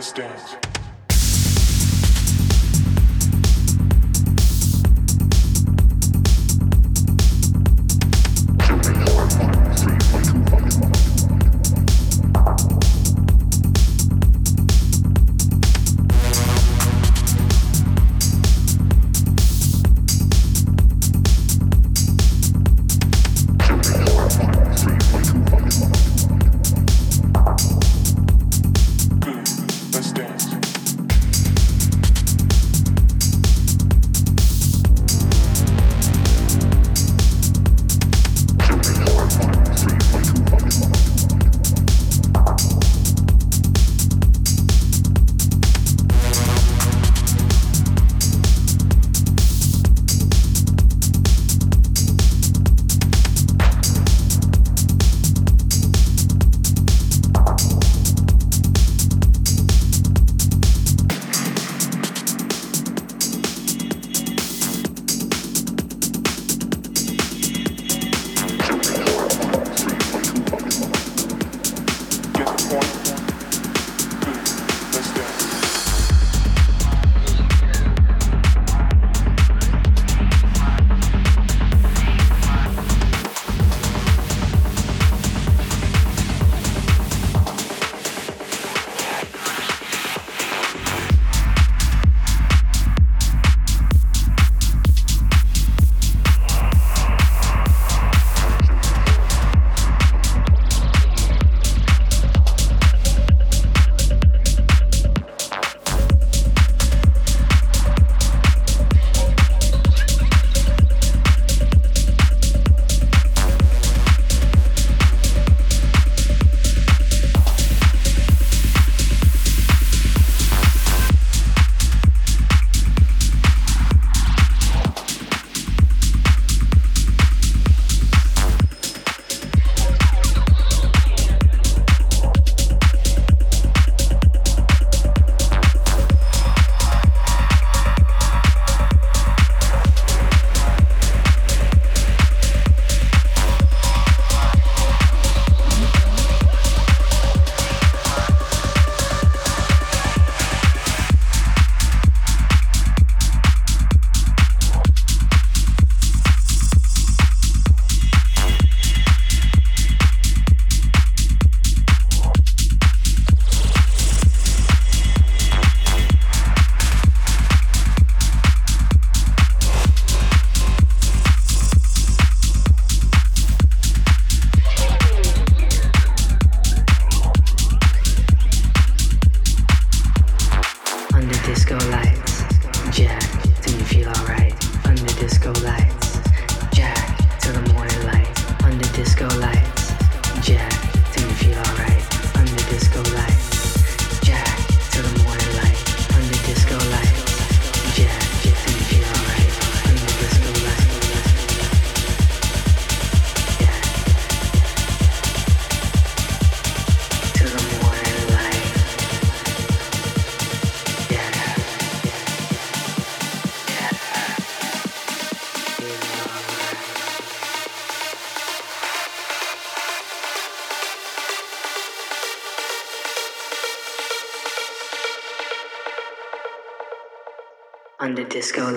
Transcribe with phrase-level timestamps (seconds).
[0.00, 0.12] Let's
[72.70, 72.99] dance.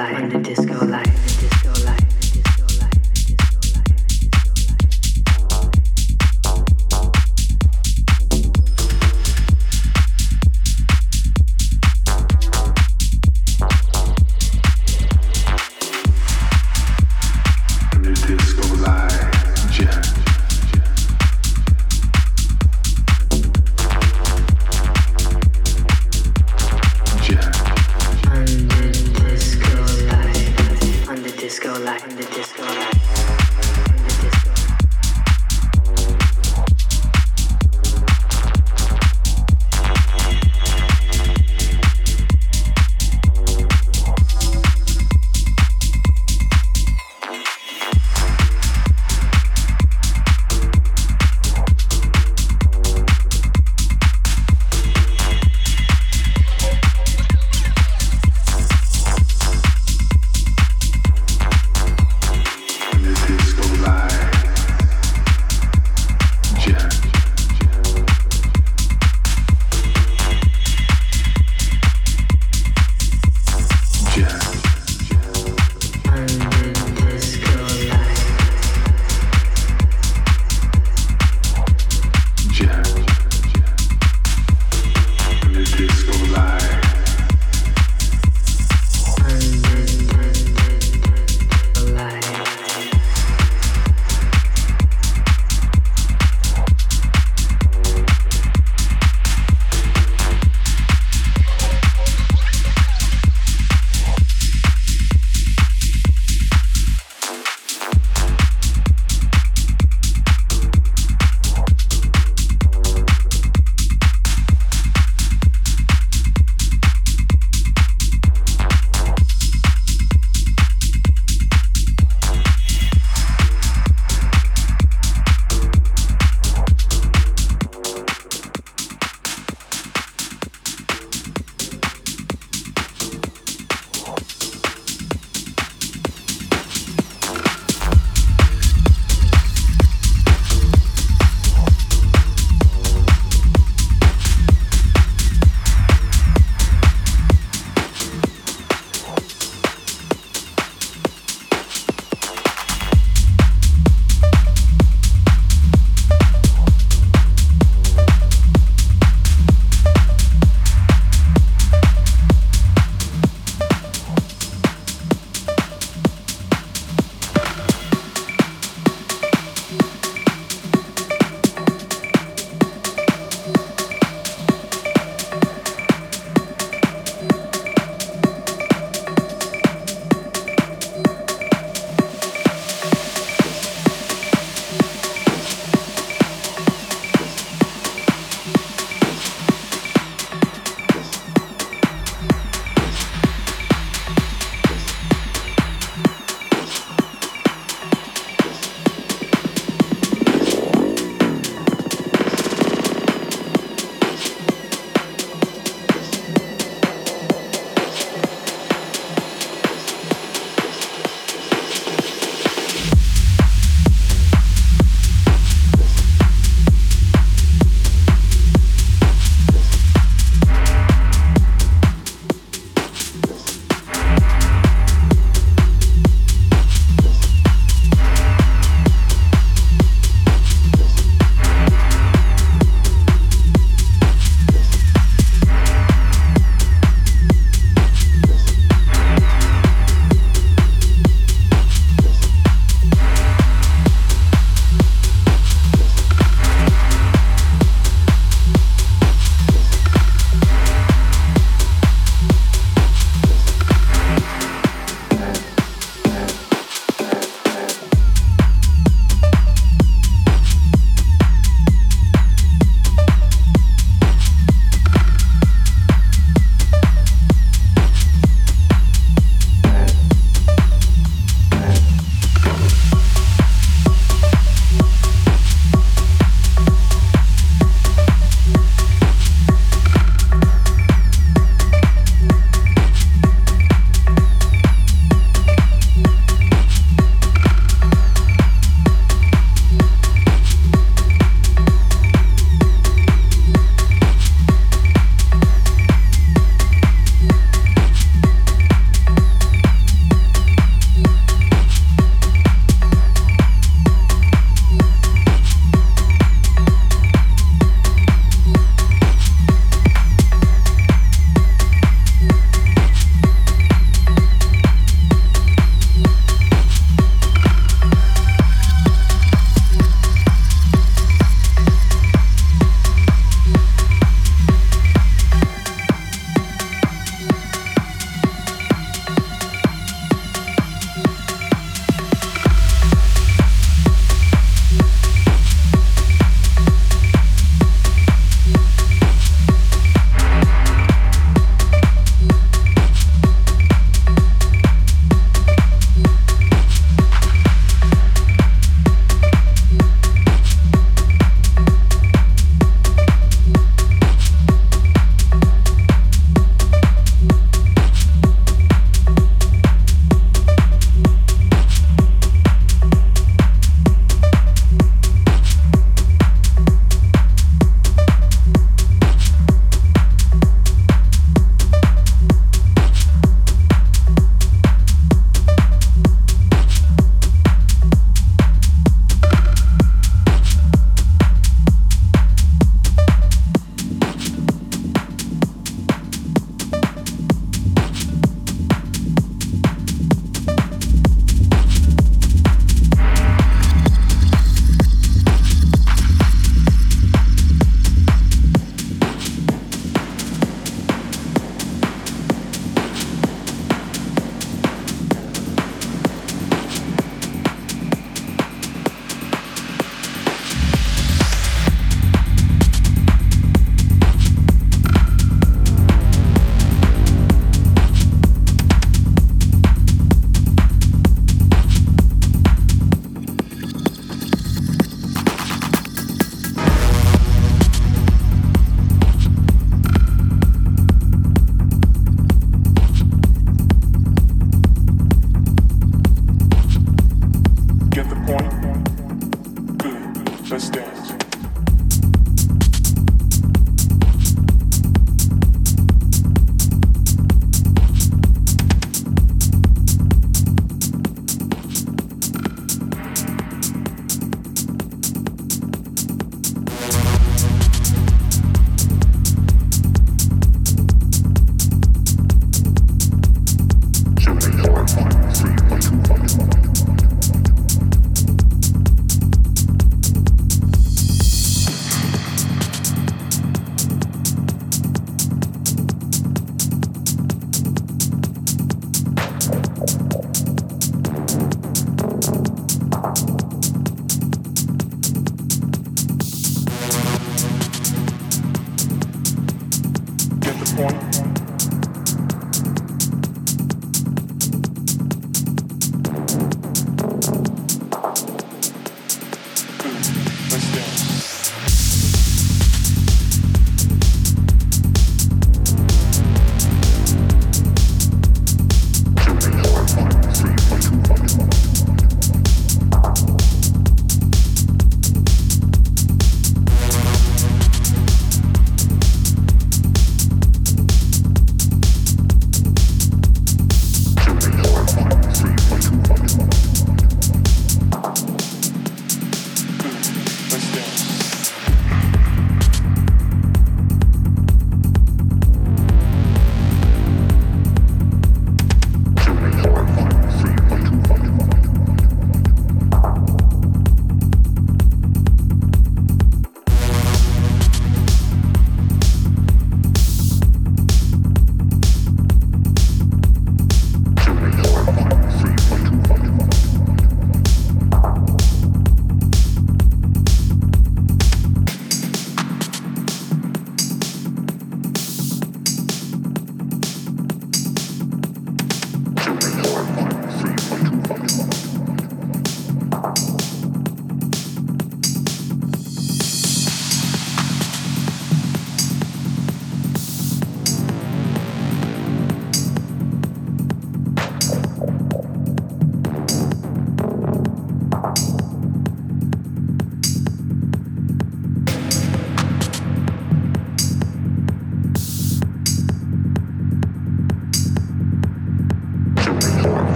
[0.00, 0.69] Light, under disco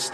[0.00, 0.08] Let's